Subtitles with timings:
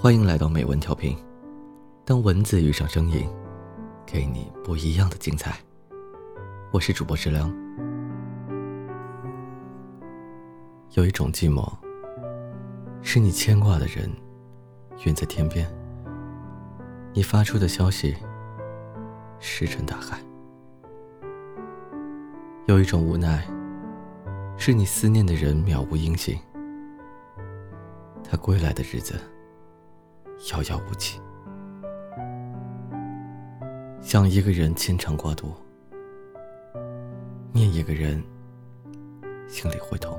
[0.00, 1.18] 欢迎来到美文调频，
[2.04, 3.28] 当文字遇上声音，
[4.06, 5.58] 给你不一样的精彩。
[6.70, 7.52] 我是主播志良。
[10.92, 11.68] 有一种寂寞，
[13.02, 14.08] 是你牵挂的人
[15.04, 15.68] 远在天边，
[17.12, 18.16] 你发出的消息
[19.40, 20.20] 石沉大海。
[22.66, 23.44] 有一种无奈，
[24.56, 26.38] 是你思念的人渺无音信，
[28.22, 29.20] 他归来的日子。
[30.46, 31.20] 遥遥无期，
[34.00, 35.52] 想一个人牵肠挂肚，
[37.52, 38.22] 念一个人
[39.48, 40.18] 心里会痛。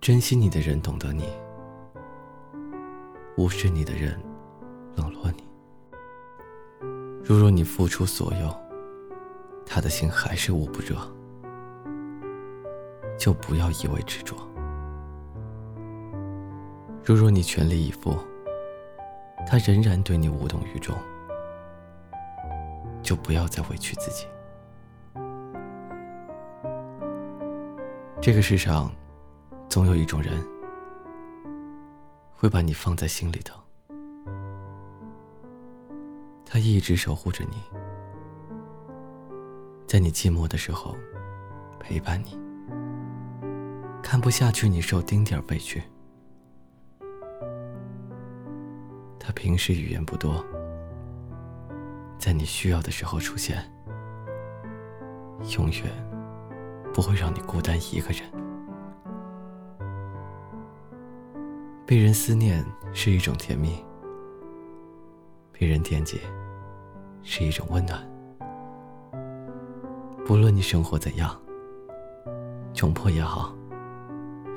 [0.00, 1.28] 珍惜你的人懂得你，
[3.36, 4.20] 无视你的人
[4.96, 5.44] 冷落你。
[7.24, 8.54] 如若你付出所有，
[9.64, 10.96] 他的心还是捂不热，
[13.16, 14.36] 就不要一味执着。
[17.08, 18.18] 如若你全力以赴，
[19.46, 20.94] 他仍然对你无动于衷，
[23.02, 24.26] 就不要再委屈自己。
[28.20, 28.92] 这个世上，
[29.70, 30.46] 总有一种人，
[32.36, 33.58] 会把你放在心里头，
[36.44, 37.56] 他一直守护着你，
[39.86, 40.94] 在你寂寞的时候
[41.80, 42.38] 陪伴你，
[44.02, 45.82] 看不下去你受丁点委屈。
[49.38, 50.44] 平时语言不多，
[52.18, 53.56] 在你需要的时候出现，
[55.56, 55.84] 永远
[56.92, 58.28] 不会让你孤单一个人。
[61.86, 63.80] 被人思念是一种甜蜜，
[65.52, 66.20] 被人惦记
[67.22, 68.04] 是一种温暖。
[70.26, 71.40] 不论你生活怎样，
[72.74, 73.54] 窘迫也好，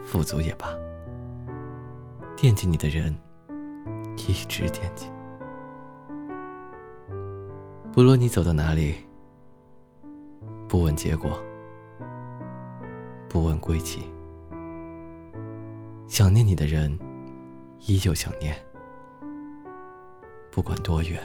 [0.03, 0.67] 富足也罢，
[2.35, 3.15] 惦记你的人。
[4.27, 5.07] 一直惦记，
[7.91, 8.95] 不论你走到哪里，
[10.67, 11.41] 不问结果，
[13.27, 14.03] 不问归期，
[16.07, 16.97] 想念你的人
[17.87, 18.55] 依旧想念，
[20.51, 21.19] 不管多远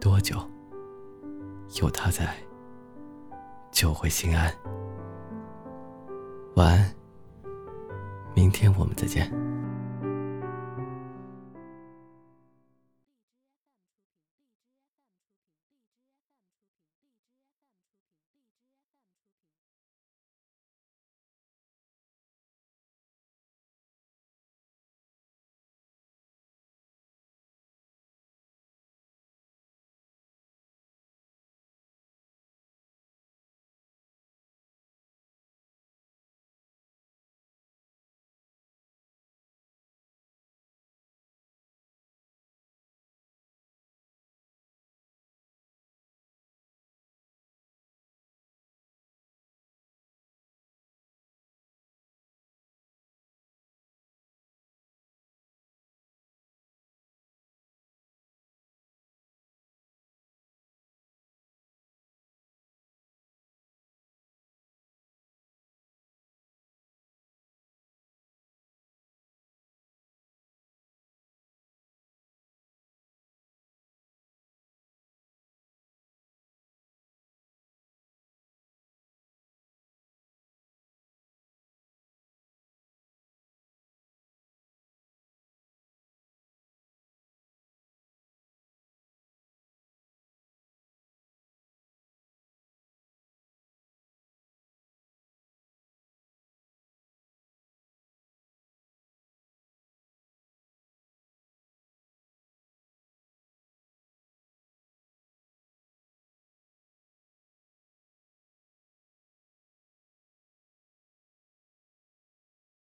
[0.00, 0.36] 多久，
[1.80, 2.34] 有他在，
[3.70, 4.52] 就会心安。
[6.54, 6.94] 晚安，
[8.34, 9.30] 明天我们再见。